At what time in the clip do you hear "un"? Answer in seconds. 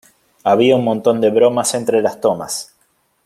0.77-0.83